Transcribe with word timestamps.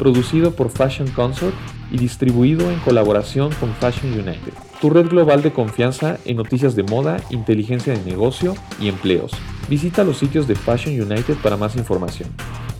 producido 0.00 0.56
por 0.56 0.70
Fashion 0.70 1.08
Consort 1.12 1.54
y 1.92 1.98
distribuido 1.98 2.68
en 2.68 2.80
colaboración 2.80 3.52
con 3.60 3.72
Fashion 3.74 4.12
United, 4.12 4.52
tu 4.80 4.90
red 4.90 5.06
global 5.06 5.42
de 5.42 5.52
confianza 5.52 6.18
en 6.24 6.38
noticias 6.38 6.74
de 6.74 6.82
moda, 6.82 7.18
inteligencia 7.30 7.92
de 7.92 8.04
negocio 8.04 8.54
y 8.80 8.88
empleos. 8.88 9.30
Visita 9.68 10.02
los 10.02 10.18
sitios 10.18 10.48
de 10.48 10.56
Fashion 10.56 11.00
United 11.00 11.36
para 11.40 11.56
más 11.56 11.76
información. 11.76 12.30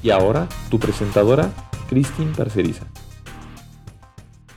Y 0.02 0.10
ahora, 0.10 0.48
tu 0.68 0.80
presentadora, 0.80 1.52
Christine 1.88 2.32
Parceriza. 2.34 2.86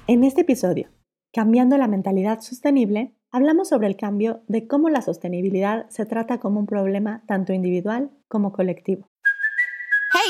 En 0.07 0.23
este 0.23 0.41
episodio, 0.41 0.88
Cambiando 1.35 1.77
la 1.80 1.88
mentalidad 1.88 2.41
sostenible, 2.41 3.16
hablamos 3.32 3.70
sobre 3.70 3.88
el 3.88 3.98
cambio 3.98 4.43
de 4.48 4.68
cómo 4.68 4.90
la 4.90 5.02
sostenibilidad 5.02 5.90
se 5.90 6.05
trata 6.05 6.40
como 6.40 6.59
un 6.59 6.68
problema 6.68 7.23
tanto 7.26 7.54
individual 7.54 8.12
como 8.27 8.52
colectivo. 8.52 9.09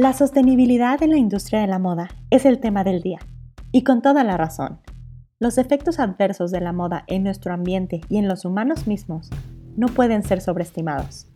La 0.00 0.14
sostenibilidad 0.14 1.02
en 1.02 1.10
la 1.10 1.18
industria 1.18 1.60
de 1.60 1.66
la 1.66 1.78
moda 1.78 2.08
es 2.30 2.46
el 2.46 2.58
tema 2.58 2.84
del 2.84 3.02
día, 3.02 3.18
y 3.70 3.84
con 3.84 4.00
toda 4.00 4.24
la 4.24 4.38
razón. 4.38 4.80
Los 5.38 5.58
efectos 5.58 5.98
adversos 5.98 6.50
de 6.50 6.62
la 6.62 6.72
moda 6.72 7.04
en 7.06 7.22
nuestro 7.22 7.52
ambiente 7.52 8.00
y 8.08 8.16
en 8.16 8.26
los 8.26 8.46
humanos 8.46 8.86
mismos 8.86 9.28
no 9.76 9.88
pueden 9.88 10.22
ser 10.22 10.40
sobreestimados. 10.40 11.28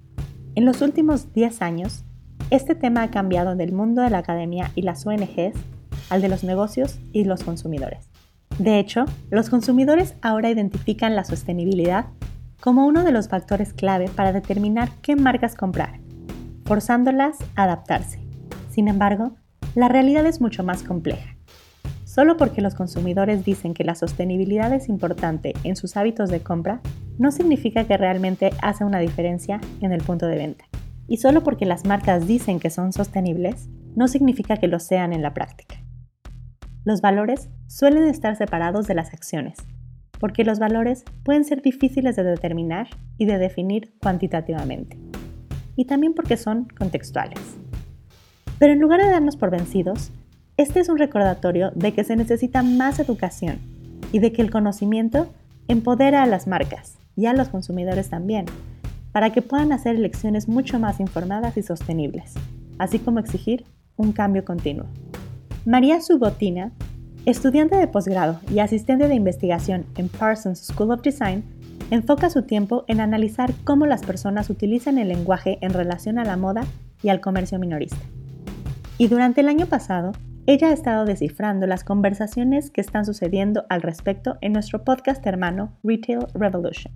En 0.55 0.65
los 0.65 0.81
últimos 0.81 1.31
10 1.35 1.61
años, 1.61 2.07
este 2.49 2.75
tema 2.75 3.03
ha 3.03 3.11
cambiado 3.11 3.55
del 3.55 3.73
mundo 3.75 4.01
de 4.01 4.09
la 4.09 4.17
academia 4.17 4.71
y 4.75 4.81
las 4.81 5.07
ONGs 5.07 5.59
al 6.09 6.23
de 6.23 6.31
los 6.31 6.43
negocios 6.43 6.99
y 7.13 7.25
los 7.25 7.45
consumidores. 7.45 8.09
De 8.59 8.79
hecho, 8.79 9.05
los 9.31 9.51
consumidores 9.51 10.15
ahora 10.23 10.49
identifican 10.49 11.15
la 11.15 11.25
sostenibilidad 11.25 12.07
como 12.63 12.87
uno 12.87 13.05
de 13.05 13.13
los 13.13 13.29
factores 13.29 13.75
clave 13.75 14.09
para 14.09 14.33
determinar 14.33 14.89
qué 15.03 15.17
marcas 15.17 15.55
comprar, 15.55 16.01
forzándolas 16.65 17.37
a 17.57 17.65
adaptarse. 17.65 18.24
Sin 18.75 18.89
embargo, 18.89 19.37
la 19.77 19.87
realidad 19.87 20.27
es 20.27 20.41
mucho 20.41 20.65
más 20.65 20.83
compleja. 20.83 21.37
Solo 22.05 22.37
porque 22.37 22.61
los 22.61 22.75
consumidores 22.75 23.45
dicen 23.45 23.73
que 23.73 23.85
la 23.85 23.95
sostenibilidad 23.95 24.73
es 24.73 24.89
importante 24.89 25.55
en 25.63 25.77
sus 25.77 25.97
hábitos 25.97 26.29
de 26.29 26.41
compra, 26.41 26.81
no 27.17 27.31
significa 27.31 27.85
que 27.85 27.97
realmente 27.97 28.51
hace 28.63 28.85
una 28.85 28.99
diferencia 28.99 29.61
en 29.81 29.93
el 29.93 30.03
punto 30.03 30.27
de 30.27 30.39
venta. 30.39 30.65
Y 31.07 31.19
solo 31.19 31.45
porque 31.45 31.67
las 31.67 31.85
marcas 31.85 32.27
dicen 32.27 32.59
que 32.59 32.69
son 32.69 32.93
sostenibles, 32.93 33.69
no 33.95 34.09
significa 34.09 34.57
que 34.57 34.67
lo 34.67 34.81
sean 34.81 35.13
en 35.13 35.23
la 35.23 35.35
práctica. 35.35 35.77
Los 36.85 37.01
valores 37.01 37.51
suelen 37.69 38.09
estar 38.09 38.35
separados 38.35 38.89
de 38.89 38.95
las 38.95 39.15
acciones, 39.15 39.57
porque 40.19 40.43
los 40.43 40.59
valores 40.59 41.05
pueden 41.23 41.45
ser 41.45 41.63
difíciles 41.63 42.17
de 42.17 42.25
determinar 42.25 42.89
y 43.19 43.27
de 43.27 43.39
definir 43.39 43.95
cuantitativamente, 44.03 44.99
y 45.77 45.85
también 45.85 46.15
porque 46.15 46.37
son 46.37 46.67
contextuales. 46.77 47.39
Pero 48.59 48.73
en 48.73 48.81
lugar 48.81 49.01
de 49.01 49.11
darnos 49.11 49.37
por 49.37 49.51
vencidos, 49.51 50.11
este 50.57 50.81
es 50.81 50.89
un 50.89 50.99
recordatorio 50.99 51.73
de 51.75 51.93
que 51.93 52.05
se 52.05 52.17
necesita 52.17 52.63
más 52.63 53.01
educación 53.01 53.59
y 54.13 54.21
de 54.21 54.33
que 54.33 54.43
el 54.43 54.51
conocimiento 54.51 55.29
empodera 55.67 56.23
a 56.23 56.27
las 56.27 56.47
marcas 56.47 56.99
y 57.17 57.27
a 57.27 57.33
los 57.33 57.49
consumidores 57.49 58.11
también, 58.11 58.47
para 59.13 59.31
que 59.31 59.43
puedan 59.43 59.73
hacer 59.73 59.97
elecciones 59.97 60.49
mucho 60.49 60.79
más 60.79 61.01
informadas 61.01 61.57
y 61.57 61.63
sostenibles, 61.63 62.35
así 62.79 62.99
como 62.99 63.19
exigir 63.19 63.65
un 63.97 64.13
cambio 64.13 64.45
continuo. 64.45 64.87
María 65.65 66.01
Subotina, 66.01 66.73
estudiante 67.25 67.77
de 67.77 67.87
posgrado 67.87 68.41
y 68.53 68.59
asistente 68.59 69.09
de 69.09 69.15
investigación 69.15 69.87
en 69.97 70.09
Parsons 70.09 70.61
School 70.67 70.93
of 70.93 71.03
Design, 71.03 71.45
enfoca 71.91 72.31
su 72.31 72.43
tiempo 72.43 72.85
en 72.87 73.01
analizar 73.01 73.53
cómo 73.65 73.87
las 73.87 74.03
personas 74.03 74.51
utilizan 74.51 74.99
el 74.99 75.09
lenguaje 75.09 75.59
en 75.61 75.73
relación 75.73 76.19
a 76.19 76.25
la 76.25 76.37
moda 76.37 76.65
y 77.03 77.09
al 77.09 77.21
comercio 77.21 77.59
minorista. 77.59 77.99
Y 78.97 79.09
durante 79.09 79.41
el 79.41 79.49
año 79.49 79.67
pasado, 79.67 80.13
ella 80.47 80.69
ha 80.69 80.73
estado 80.73 81.05
descifrando 81.05 81.67
las 81.67 81.85
conversaciones 81.85 82.71
que 82.71 82.81
están 82.81 83.05
sucediendo 83.05 83.65
al 83.69 83.83
respecto 83.83 84.37
en 84.41 84.53
nuestro 84.53 84.85
podcast 84.85 85.27
hermano 85.27 85.77
Retail 85.83 86.27
Revolution. 86.35 86.93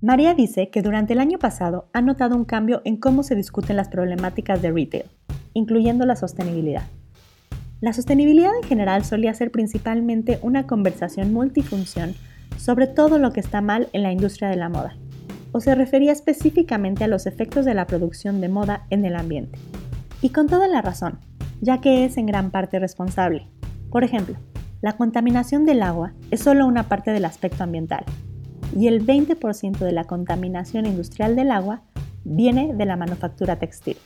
María 0.00 0.34
dice 0.34 0.70
que 0.70 0.82
durante 0.82 1.14
el 1.14 1.20
año 1.20 1.38
pasado 1.38 1.88
ha 1.92 2.00
notado 2.00 2.36
un 2.36 2.44
cambio 2.44 2.80
en 2.84 2.96
cómo 2.96 3.22
se 3.22 3.34
discuten 3.34 3.76
las 3.76 3.88
problemáticas 3.88 4.62
de 4.62 4.70
retail, 4.70 5.04
incluyendo 5.52 6.06
la 6.06 6.16
sostenibilidad. 6.16 6.84
La 7.80 7.92
sostenibilidad 7.92 8.52
en 8.62 8.68
general 8.68 9.04
solía 9.04 9.34
ser 9.34 9.50
principalmente 9.50 10.38
una 10.42 10.66
conversación 10.66 11.32
multifunción 11.32 12.14
sobre 12.56 12.86
todo 12.86 13.18
lo 13.18 13.32
que 13.32 13.40
está 13.40 13.60
mal 13.60 13.88
en 13.92 14.02
la 14.02 14.12
industria 14.12 14.48
de 14.48 14.56
la 14.56 14.68
moda, 14.68 14.96
o 15.52 15.60
se 15.60 15.74
refería 15.74 16.12
específicamente 16.12 17.04
a 17.04 17.08
los 17.08 17.26
efectos 17.26 17.64
de 17.64 17.74
la 17.74 17.86
producción 17.86 18.40
de 18.40 18.48
moda 18.48 18.86
en 18.90 19.04
el 19.04 19.16
ambiente. 19.16 19.58
Y 20.22 20.30
con 20.30 20.46
toda 20.46 20.68
la 20.68 20.82
razón, 20.82 21.18
ya 21.60 21.80
que 21.80 22.04
es 22.04 22.16
en 22.16 22.26
gran 22.26 22.50
parte 22.50 22.78
responsable. 22.78 23.48
Por 23.90 24.04
ejemplo, 24.04 24.36
la 24.82 24.96
contaminación 24.96 25.64
del 25.64 25.82
agua 25.82 26.12
es 26.30 26.40
solo 26.40 26.66
una 26.66 26.88
parte 26.88 27.10
del 27.10 27.24
aspecto 27.24 27.64
ambiental, 27.64 28.04
y 28.76 28.88
el 28.88 29.06
20% 29.06 29.78
de 29.78 29.92
la 29.92 30.04
contaminación 30.04 30.86
industrial 30.86 31.34
del 31.36 31.50
agua 31.50 31.82
viene 32.24 32.74
de 32.74 32.86
la 32.86 32.96
manufactura 32.96 33.56
textil. 33.56 33.96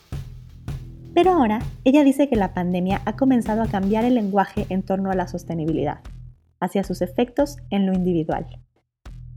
Pero 1.14 1.32
ahora, 1.32 1.58
ella 1.84 2.04
dice 2.04 2.28
que 2.28 2.36
la 2.36 2.54
pandemia 2.54 3.02
ha 3.04 3.16
comenzado 3.16 3.62
a 3.62 3.66
cambiar 3.66 4.04
el 4.04 4.14
lenguaje 4.14 4.66
en 4.68 4.82
torno 4.82 5.10
a 5.10 5.16
la 5.16 5.26
sostenibilidad, 5.26 6.00
hacia 6.60 6.84
sus 6.84 7.02
efectos 7.02 7.56
en 7.70 7.86
lo 7.86 7.92
individual. 7.92 8.46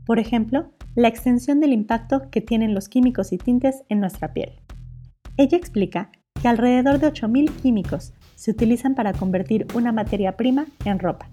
Por 0.06 0.18
ejemplo, 0.18 0.72
la 0.94 1.08
extensión 1.08 1.60
del 1.60 1.72
impacto 1.72 2.30
que 2.30 2.40
tienen 2.40 2.74
los 2.74 2.88
químicos 2.88 3.32
y 3.32 3.38
tintes 3.38 3.82
en 3.88 4.00
nuestra 4.00 4.32
piel. 4.32 4.60
Ella 5.36 5.56
explica 5.56 6.12
que 6.44 6.48
alrededor 6.48 6.98
de 6.98 7.10
8.000 7.10 7.50
químicos 7.62 8.12
se 8.34 8.50
utilizan 8.50 8.94
para 8.94 9.14
convertir 9.14 9.66
una 9.74 9.92
materia 9.92 10.36
prima 10.36 10.66
en 10.84 10.98
ropa, 10.98 11.30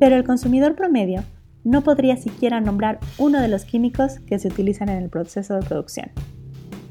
pero 0.00 0.16
el 0.16 0.24
consumidor 0.24 0.74
promedio 0.74 1.22
no 1.62 1.84
podría 1.84 2.16
siquiera 2.16 2.60
nombrar 2.60 2.98
uno 3.18 3.40
de 3.40 3.46
los 3.46 3.64
químicos 3.64 4.18
que 4.26 4.40
se 4.40 4.48
utilizan 4.48 4.88
en 4.88 5.00
el 5.00 5.10
proceso 5.10 5.54
de 5.54 5.64
producción, 5.64 6.10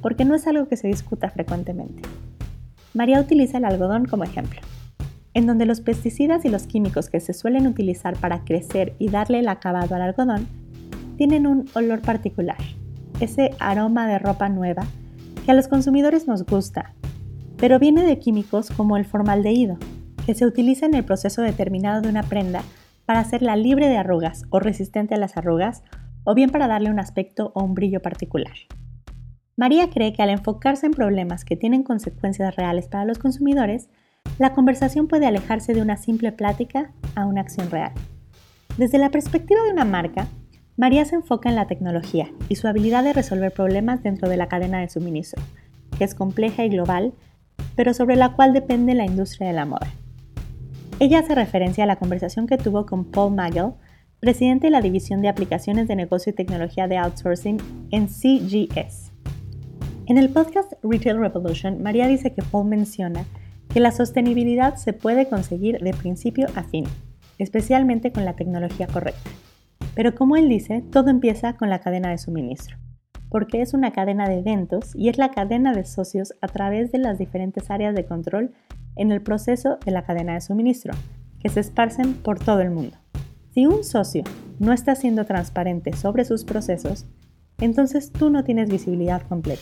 porque 0.02 0.24
no 0.24 0.34
es 0.34 0.48
algo 0.48 0.70
que 0.70 0.78
se 0.78 0.88
discuta 0.88 1.30
frecuentemente. 1.30 2.04
María 2.94 3.20
utiliza 3.20 3.58
el 3.58 3.66
algodón 3.66 4.06
como 4.06 4.24
ejemplo, 4.24 4.62
en 5.34 5.46
donde 5.46 5.66
los 5.66 5.82
pesticidas 5.82 6.46
y 6.46 6.50
los 6.50 6.68
químicos 6.68 7.10
que 7.10 7.20
se 7.20 7.34
suelen 7.34 7.68
utilizar 7.68 8.16
para 8.16 8.46
crecer 8.46 8.94
y 8.98 9.10
darle 9.10 9.40
el 9.40 9.50
acabado 9.50 9.94
al 9.94 10.04
algodón 10.04 10.48
tienen 11.18 11.46
un 11.46 11.66
olor 11.74 12.00
particular, 12.00 12.60
ese 13.20 13.50
aroma 13.60 14.08
de 14.08 14.20
ropa 14.20 14.48
nueva 14.48 14.88
que 15.44 15.52
a 15.52 15.54
los 15.54 15.68
consumidores 15.68 16.28
nos 16.28 16.46
gusta, 16.46 16.94
pero 17.58 17.80
viene 17.80 18.04
de 18.04 18.20
químicos 18.20 18.70
como 18.72 18.98
el 18.98 19.06
formaldehído, 19.06 19.78
que 20.26 20.36
se 20.36 20.46
utiliza 20.46 20.86
en 20.86 20.94
el 20.94 21.06
proceso 21.06 21.42
determinado 21.42 22.02
de 22.02 22.10
una 22.10 22.24
prenda 22.24 22.62
para 23.06 23.20
hacerla 23.20 23.56
libre 23.56 23.88
de 23.88 23.98
arrugas 23.98 24.44
o 24.50 24.60
resistente 24.60 25.16
a 25.16 25.18
las 25.18 25.38
arrugas, 25.38 25.84
o 26.24 26.36
bien 26.36 26.50
para 26.50 26.68
darle 26.68 26.90
un 26.90 27.00
aspecto 27.00 27.52
o 27.56 27.64
un 27.64 27.74
brillo 27.74 28.02
particular. 28.02 28.54
María 29.56 29.90
cree 29.90 30.14
que 30.14 30.22
al 30.22 30.30
enfocarse 30.30 30.86
en 30.86 30.92
problemas 30.92 31.46
que 31.46 31.56
tienen 31.56 31.84
consecuencias 31.84 32.56
reales 32.56 32.88
para 32.88 33.06
los 33.06 33.18
consumidores, 33.18 33.90
la 34.38 34.54
conversación 34.54 35.08
puede 35.08 35.26
alejarse 35.26 35.74
de 35.74 35.82
una 35.82 35.98
simple 35.98 36.32
plática 36.32 36.92
a 37.16 37.26
una 37.26 37.42
acción 37.42 37.72
real. 37.72 37.94
Desde 38.78 39.00
la 39.00 39.10
perspectiva 39.10 39.64
de 39.64 39.72
una 39.72 39.86
marca, 39.86 40.28
María 40.76 41.06
se 41.06 41.16
enfoca 41.16 41.50
en 41.50 41.56
la 41.56 41.66
tecnología 41.66 42.30
y 42.50 42.56
su 42.58 42.68
habilidad 42.68 43.04
de 43.04 43.14
resolver 43.14 43.52
problemas 43.52 44.04
dentro 44.04 44.30
de 44.30 44.38
la 44.38 44.48
cadena 44.48 44.80
de 44.80 44.90
suministro, 44.90 45.42
que 45.98 46.04
es 46.04 46.14
compleja 46.14 46.64
y 46.64 46.70
global, 46.70 47.14
pero 47.78 47.94
sobre 47.94 48.18
la 48.18 48.34
cual 48.34 48.52
depende 48.52 48.96
la 48.96 49.06
industria 49.06 49.48
de 49.48 49.54
la 49.54 49.66
moda. 49.66 49.88
Ella 51.00 51.20
hace 51.20 51.36
referencia 51.36 51.84
a 51.84 51.88
la 51.88 51.98
conversación 51.98 52.48
que 52.48 52.58
tuvo 52.58 52.88
con 52.88 53.06
Paul 53.06 53.36
Magel, 53.36 53.74
presidente 54.20 54.68
de 54.68 54.72
la 54.72 54.82
División 54.82 55.22
de 55.22 55.30
Aplicaciones 55.30 55.88
de 55.88 55.96
Negocio 55.96 56.32
y 56.32 56.36
Tecnología 56.36 56.88
de 56.88 56.98
Outsourcing 56.98 57.58
en 57.92 58.10
CGS. 58.10 59.12
En 60.08 60.18
el 60.18 60.30
podcast 60.30 60.74
Retail 60.82 61.20
Revolution, 61.20 61.84
María 61.84 62.08
dice 62.08 62.34
que 62.34 62.42
Paul 62.42 62.68
menciona 62.68 63.26
que 63.72 63.80
la 63.80 63.92
sostenibilidad 63.92 64.76
se 64.76 64.94
puede 64.94 65.30
conseguir 65.30 65.78
de 65.78 65.94
principio 65.94 66.48
a 66.56 66.64
fin, 66.64 66.86
especialmente 67.38 68.12
con 68.12 68.26
la 68.26 68.36
tecnología 68.36 68.88
correcta. 68.88 69.30
Pero 69.94 70.16
como 70.16 70.36
él 70.36 70.50
dice, 70.50 70.84
todo 70.92 71.12
empieza 71.12 71.54
con 71.54 71.70
la 71.70 71.80
cadena 71.80 72.10
de 72.10 72.18
suministro, 72.18 72.78
porque 73.30 73.62
es 73.62 73.74
una 73.74 73.92
cadena 73.92 74.28
de 74.28 74.40
eventos 74.40 74.96
y 74.96 75.10
es 75.10 75.18
la 75.18 75.32
cadena 75.32 75.74
de 75.74 75.86
socios 75.86 76.34
a 76.42 76.48
través 76.48 76.92
de 76.92 77.00
las 77.00 77.18
diferentes 77.18 77.70
áreas 77.70 77.96
de 77.96 78.06
control 78.06 78.54
en 78.96 79.12
el 79.12 79.22
proceso 79.22 79.78
de 79.86 79.92
la 79.92 80.04
cadena 80.04 80.34
de 80.34 80.42
suministro, 80.42 80.94
que 81.40 81.50
se 81.50 81.60
esparcen 81.60 82.14
por 82.14 82.40
todo 82.40 82.62
el 82.62 82.72
mundo. 82.72 82.98
Si 83.54 83.66
un 83.66 83.84
socio 83.84 84.24
no 84.60 84.74
está 84.74 84.96
siendo 84.96 85.26
transparente 85.26 85.94
sobre 85.94 86.26
sus 86.26 86.44
procesos, 86.44 87.06
entonces 87.60 88.12
tú 88.12 88.30
no 88.30 88.44
tienes 88.44 88.70
visibilidad 88.70 89.22
completa 89.24 89.62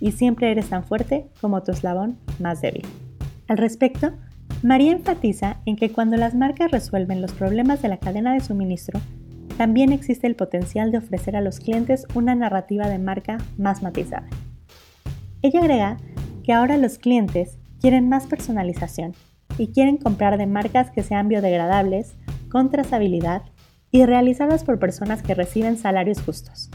y 0.00 0.12
siempre 0.12 0.50
eres 0.50 0.68
tan 0.68 0.84
fuerte 0.84 1.26
como 1.40 1.62
tu 1.62 1.72
eslabón 1.72 2.18
más 2.38 2.60
débil. 2.60 2.84
Al 3.48 3.58
respecto, 3.58 4.12
María 4.62 4.92
enfatiza 4.92 5.58
en 5.66 5.76
que 5.76 5.90
cuando 5.90 6.16
las 6.16 6.34
marcas 6.34 6.70
resuelven 6.70 7.20
los 7.20 7.32
problemas 7.32 7.82
de 7.82 7.88
la 7.88 7.98
cadena 7.98 8.32
de 8.34 8.40
suministro, 8.40 9.00
también 9.56 9.92
existe 9.92 10.26
el 10.26 10.36
potencial 10.36 10.92
de 10.92 10.98
ofrecer 10.98 11.36
a 11.36 11.40
los 11.40 11.60
clientes 11.60 12.06
una 12.14 12.34
narrativa 12.34 12.88
de 12.88 12.98
marca 12.98 13.38
más 13.56 13.82
matizada. 13.82 14.28
Ella 15.42 15.60
agrega 15.60 15.96
que 16.44 16.52
ahora 16.52 16.76
los 16.76 16.98
clientes 16.98 17.58
quieren 17.80 18.08
más 18.08 18.26
personalización 18.26 19.14
y 19.58 19.68
quieren 19.68 19.96
comprar 19.96 20.38
de 20.38 20.46
marcas 20.46 20.90
que 20.90 21.02
sean 21.02 21.28
biodegradables, 21.28 22.16
con 22.50 22.70
trazabilidad 22.70 23.42
y 23.90 24.04
realizadas 24.04 24.64
por 24.64 24.78
personas 24.78 25.22
que 25.22 25.34
reciben 25.34 25.76
salarios 25.76 26.20
justos. 26.20 26.70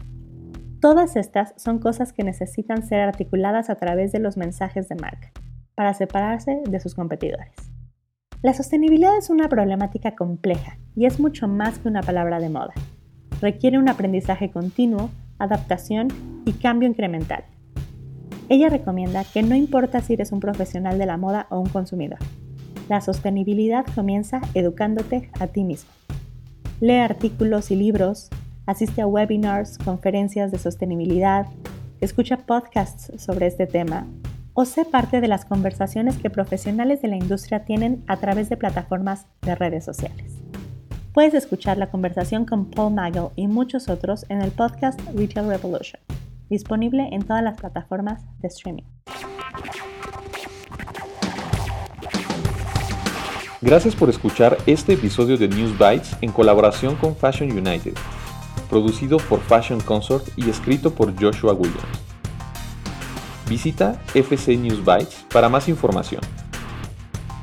Todas 0.80 1.14
estas 1.16 1.54
son 1.56 1.78
cosas 1.78 2.12
que 2.12 2.24
necesitan 2.24 2.86
ser 2.86 3.00
articuladas 3.00 3.70
a 3.70 3.76
través 3.76 4.10
de 4.10 4.18
los 4.18 4.36
mensajes 4.36 4.88
de 4.88 4.96
marca 4.96 5.30
para 5.76 5.94
separarse 5.94 6.60
de 6.68 6.80
sus 6.80 6.94
competidores. 6.94 7.61
La 8.42 8.54
sostenibilidad 8.54 9.16
es 9.16 9.30
una 9.30 9.48
problemática 9.48 10.16
compleja 10.16 10.76
y 10.96 11.06
es 11.06 11.20
mucho 11.20 11.46
más 11.46 11.78
que 11.78 11.86
una 11.86 12.00
palabra 12.00 12.40
de 12.40 12.48
moda. 12.48 12.72
Requiere 13.40 13.78
un 13.78 13.88
aprendizaje 13.88 14.50
continuo, 14.50 15.10
adaptación 15.38 16.08
y 16.44 16.54
cambio 16.54 16.88
incremental. 16.88 17.44
Ella 18.48 18.68
recomienda 18.68 19.22
que 19.22 19.44
no 19.44 19.54
importa 19.54 20.00
si 20.00 20.14
eres 20.14 20.32
un 20.32 20.40
profesional 20.40 20.98
de 20.98 21.06
la 21.06 21.18
moda 21.18 21.46
o 21.50 21.60
un 21.60 21.68
consumidor. 21.68 22.18
La 22.88 23.00
sostenibilidad 23.00 23.86
comienza 23.94 24.40
educándote 24.54 25.30
a 25.38 25.46
ti 25.46 25.62
mismo. 25.62 25.92
Lee 26.80 26.98
artículos 26.98 27.70
y 27.70 27.76
libros, 27.76 28.28
asiste 28.66 29.02
a 29.02 29.06
webinars, 29.06 29.78
conferencias 29.78 30.50
de 30.50 30.58
sostenibilidad, 30.58 31.46
escucha 32.00 32.38
podcasts 32.38 33.12
sobre 33.22 33.46
este 33.46 33.68
tema 33.68 34.08
o 34.54 34.64
sé 34.64 34.84
parte 34.84 35.20
de 35.20 35.28
las 35.28 35.44
conversaciones 35.44 36.16
que 36.18 36.30
profesionales 36.30 37.00
de 37.02 37.08
la 37.08 37.16
industria 37.16 37.64
tienen 37.64 38.04
a 38.06 38.18
través 38.18 38.48
de 38.48 38.56
plataformas 38.56 39.26
de 39.42 39.54
redes 39.54 39.84
sociales. 39.84 40.32
Puedes 41.12 41.34
escuchar 41.34 41.76
la 41.76 41.90
conversación 41.90 42.46
con 42.46 42.70
Paul 42.70 42.94
Nagel 42.94 43.28
y 43.36 43.46
muchos 43.46 43.88
otros 43.88 44.24
en 44.28 44.40
el 44.40 44.50
podcast 44.50 45.00
Retail 45.14 45.48
Revolution, 45.48 46.00
disponible 46.48 47.08
en 47.12 47.22
todas 47.22 47.42
las 47.42 47.58
plataformas 47.58 48.24
de 48.40 48.48
streaming. 48.48 48.84
Gracias 53.60 53.94
por 53.94 54.10
escuchar 54.10 54.58
este 54.66 54.94
episodio 54.94 55.36
de 55.36 55.48
News 55.48 55.78
Bites 55.78 56.16
en 56.20 56.32
colaboración 56.32 56.96
con 56.96 57.14
Fashion 57.14 57.52
United, 57.52 57.94
producido 58.68 59.18
por 59.18 59.40
Fashion 59.40 59.80
Consort 59.80 60.26
y 60.36 60.50
escrito 60.50 60.92
por 60.92 61.14
Joshua 61.14 61.52
Williams. 61.52 62.01
Visita 63.52 64.00
FC 64.14 64.56
News 64.56 64.82
Bytes 64.82 65.26
para 65.30 65.50
más 65.50 65.68
información. 65.68 66.22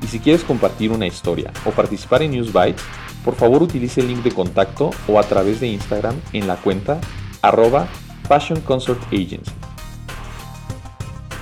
Y 0.01 0.07
si 0.07 0.19
quieres 0.19 0.43
compartir 0.43 0.91
una 0.91 1.05
historia 1.05 1.53
o 1.65 1.69
participar 1.69 2.23
en 2.23 2.31
News 2.31 2.51
Bytes, 2.51 2.81
por 3.23 3.35
favor 3.35 3.61
utilice 3.61 4.01
el 4.01 4.07
link 4.07 4.23
de 4.23 4.31
contacto 4.31 4.89
o 5.07 5.19
a 5.19 5.23
través 5.23 5.59
de 5.59 5.67
Instagram 5.67 6.15
en 6.33 6.47
la 6.47 6.55
cuenta 6.55 6.99
arroba 7.43 7.87
Fashion 8.27 8.59
Consort 8.61 8.99
Agency. 9.13 9.51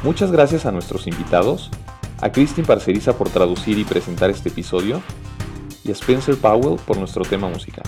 Muchas 0.04 0.34
gracias 0.34 0.66
a 0.66 0.74
nuestros 0.74 1.08
invitados, 1.08 1.72
a 2.20 2.34
Christine 2.34 2.68
Parceriza 2.68 3.18
por 3.18 3.30
traducir 3.30 3.80
y 3.80 3.86
presentar 3.86 4.30
este 4.30 4.50
episodio 4.50 5.02
y 5.86 5.92
a 5.92 5.94
Spencer 5.94 6.36
Powell 6.36 6.78
por 6.86 6.98
nuestro 6.98 7.24
tema 7.24 7.48
musical. 7.48 7.86